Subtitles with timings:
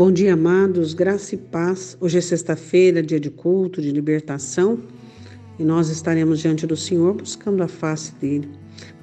[0.00, 1.94] Bom dia, amados, graça e paz.
[2.00, 4.78] Hoje é sexta-feira, dia de culto, de libertação,
[5.58, 8.48] e nós estaremos diante do Senhor buscando a face dele.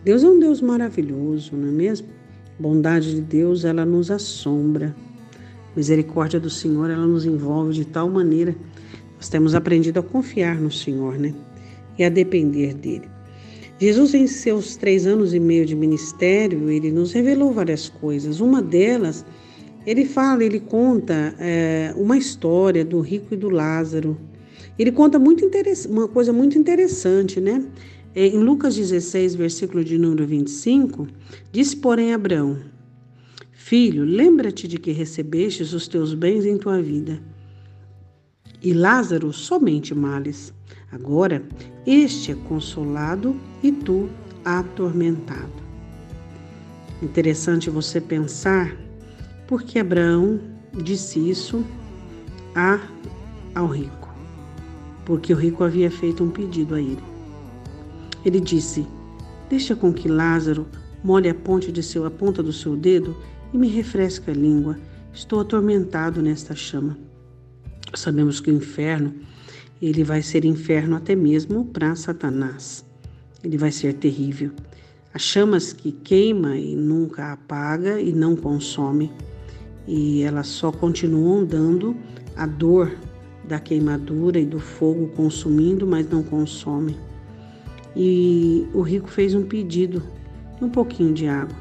[0.04, 2.08] Deus é um Deus maravilhoso, não é mesmo?
[2.58, 4.96] A bondade de Deus, ela nos assombra.
[5.72, 8.56] A misericórdia do Senhor, ela nos envolve de tal maneira.
[9.18, 11.32] Nós temos aprendido a confiar no Senhor, né?
[11.96, 13.08] E a depender dele.
[13.80, 18.40] Jesus, em seus três anos e meio de ministério, ele nos revelou várias coisas.
[18.40, 19.24] Uma delas
[19.88, 24.18] ele fala, ele conta é, uma história do rico e do Lázaro.
[24.78, 25.50] Ele conta muito
[25.88, 27.66] uma coisa muito interessante, né?
[28.14, 31.08] É, em Lucas 16, versículo de número 25,
[31.54, 32.58] disse, porém, Abraão:
[33.54, 37.22] Filho, lembra-te de que recebestes os teus bens em tua vida,
[38.62, 40.54] e Lázaro somente males.
[40.92, 41.42] Agora,
[41.86, 44.10] este é consolado e tu
[44.44, 45.64] atormentado.
[47.02, 48.87] Interessante você pensar
[49.48, 50.40] porque Abraão
[50.84, 51.66] disse isso
[52.54, 52.80] a,
[53.56, 54.14] ao rico,
[55.06, 57.04] porque o rico havia feito um pedido a ele.
[58.26, 58.86] Ele disse:
[59.50, 60.68] Deixa com que Lázaro
[61.04, 63.16] molhe a, ponte de seu, a ponta do seu dedo
[63.54, 64.78] e me refresque a língua.
[65.14, 66.98] Estou atormentado nesta chama.
[67.94, 69.16] Sabemos que o inferno,
[69.82, 72.86] ele vai ser inferno até mesmo para Satanás.
[73.44, 74.52] Ele vai ser terrível.
[75.14, 79.12] As chamas que queima e nunca apaga e não consome
[79.88, 81.96] e elas só continuam dando
[82.36, 82.96] a dor
[83.48, 86.98] da queimadura e do fogo consumindo, mas não consomem.
[87.96, 90.04] E o rico fez um pedido,
[90.62, 91.56] um pouquinho de água.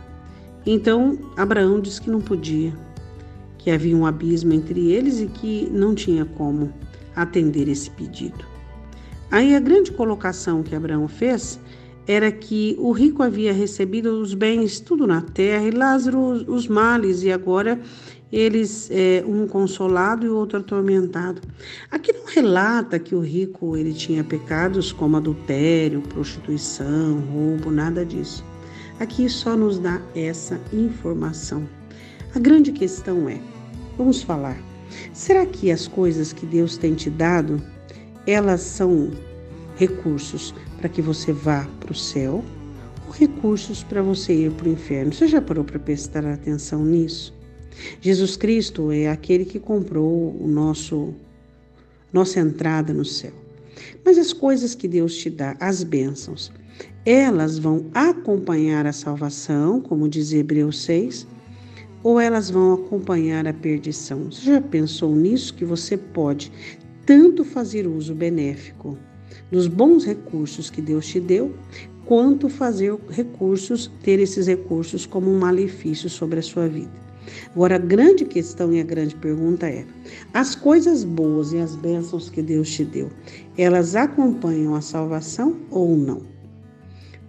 [0.66, 2.74] Então Abraão disse que não podia,
[3.56, 6.72] que havia um abismo entre eles e que não tinha como
[7.14, 8.44] atender esse pedido.
[9.30, 11.58] Aí a grande colocação que Abraão fez
[12.06, 17.22] era que o rico havia recebido os bens tudo na terra e Lázaro os males
[17.22, 17.80] e agora
[18.32, 21.40] eles é, um consolado e o outro atormentado.
[21.90, 28.44] Aqui não relata que o rico ele tinha pecados como adultério, prostituição, roubo, nada disso.
[28.98, 31.68] Aqui só nos dá essa informação.
[32.34, 33.38] A grande questão é,
[33.96, 34.56] vamos falar,
[35.12, 37.62] será que as coisas que Deus tem te dado,
[38.26, 39.10] elas são
[39.76, 42.44] recursos para que você vá para o céu
[43.06, 45.12] ou recursos para você ir para o inferno?
[45.12, 47.36] Você já parou para prestar atenção nisso?
[48.00, 51.14] Jesus Cristo é aquele que comprou o nosso
[52.12, 53.32] nossa entrada no céu.
[54.04, 56.50] Mas as coisas que Deus te dá, as bênçãos,
[57.04, 61.26] elas vão acompanhar a salvação, como diz Hebreus 6,
[62.02, 64.30] ou elas vão acompanhar a perdição?
[64.30, 66.50] Você já pensou nisso que você pode
[67.04, 68.98] tanto fazer uso benéfico
[69.50, 71.54] dos bons recursos que Deus te deu,
[72.04, 77.05] quanto fazer recursos, ter esses recursos como um malefício sobre a sua vida?
[77.54, 79.86] Agora, a grande questão e a grande pergunta é:
[80.32, 83.10] as coisas boas e as bênçãos que Deus te deu,
[83.56, 86.22] elas acompanham a salvação ou não?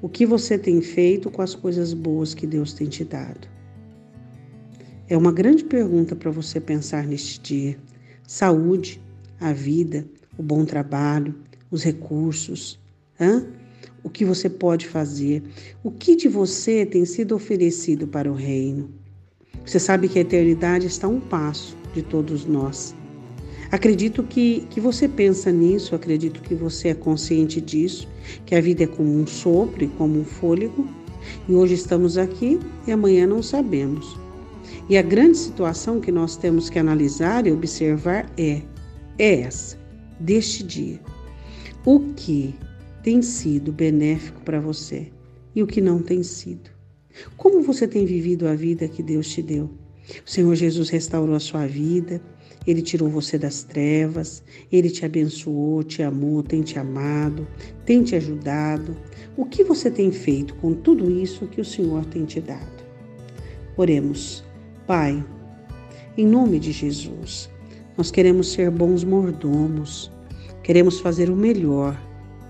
[0.01, 3.47] O que você tem feito com as coisas boas que Deus tem te dado?
[5.09, 7.77] É uma grande pergunta para você pensar neste dia.
[8.27, 9.01] Saúde,
[9.39, 10.05] a vida,
[10.37, 11.33] o bom trabalho,
[11.71, 12.79] os recursos,
[13.19, 13.47] hã?
[14.03, 15.43] o que você pode fazer,
[15.83, 18.89] o que de você tem sido oferecido para o reino.
[19.67, 22.95] Você sabe que a eternidade está a um passo de todos nós.
[23.69, 28.07] Acredito que, que você pensa nisso, acredito que você é consciente disso,
[28.45, 30.87] que a vida é como um sopro como um fôlego,
[31.49, 32.57] e hoje estamos aqui
[32.87, 34.17] e amanhã não sabemos.
[34.87, 38.61] E a grande situação que nós temos que analisar e observar é,
[39.19, 39.77] é essa,
[40.17, 41.01] deste dia.
[41.85, 42.55] O que
[43.03, 45.11] tem sido benéfico para você
[45.53, 46.76] e o que não tem sido.
[47.35, 49.69] Como você tem vivido a vida que Deus te deu?
[50.25, 52.21] O Senhor Jesus restaurou a sua vida,
[52.65, 57.47] ele tirou você das trevas, ele te abençoou, te amou, tem te amado,
[57.85, 58.95] tem te ajudado.
[59.37, 62.83] O que você tem feito com tudo isso que o Senhor tem te dado?
[63.77, 64.43] Oremos.
[64.85, 65.23] Pai,
[66.17, 67.49] em nome de Jesus,
[67.97, 70.11] nós queremos ser bons mordomos,
[70.63, 71.97] queremos fazer o melhor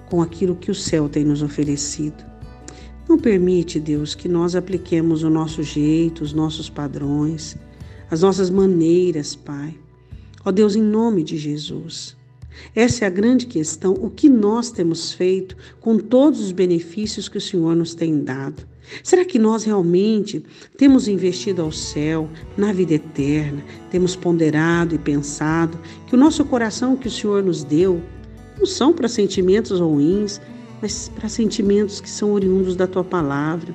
[0.10, 2.24] com aquilo que o céu tem nos oferecido.
[3.08, 7.56] Não permite, Deus, que nós apliquemos o nosso jeito, os nossos padrões,
[8.12, 9.76] as nossas maneiras, Pai.
[10.44, 12.18] Ó Deus, em nome de Jesus.
[12.76, 17.38] Essa é a grande questão, o que nós temos feito com todos os benefícios que
[17.38, 18.68] o Senhor nos tem dado.
[19.04, 20.44] Será que nós realmente
[20.78, 25.78] temos investido ao céu, na vida eterna, temos ponderado e pensado
[26.08, 28.02] que o nosso coração que o Senhor nos deu
[28.58, 30.42] não são para sentimentos ruins,
[30.82, 33.74] mas para sentimentos que são oriundos da tua palavra.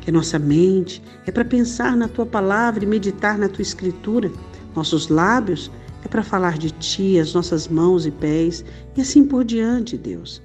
[0.00, 4.30] Que a nossa mente é para pensar na tua palavra e meditar na tua escritura
[4.74, 5.70] Nossos lábios
[6.04, 8.64] é para falar de Ti, as nossas mãos e pés,
[8.96, 10.42] e assim por diante, Deus.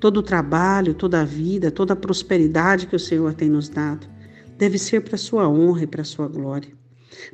[0.00, 4.06] Todo o trabalho, toda a vida, toda a prosperidade que o Senhor tem nos dado
[4.58, 6.70] deve ser para a Sua honra e para a Sua glória.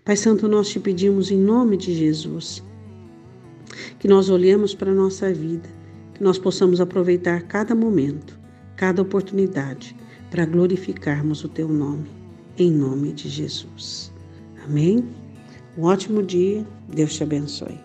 [0.04, 2.62] Pai Santo, nós te pedimos em nome de Jesus
[3.98, 5.68] que nós olhemos para a nossa vida,
[6.18, 8.38] que nós possamos aproveitar cada momento,
[8.76, 9.96] cada oportunidade
[10.30, 12.10] para glorificarmos o Teu nome,
[12.58, 14.12] em nome de Jesus.
[14.64, 15.08] Amém?
[15.76, 17.78] Um ótimo dia, Deus te abençoe.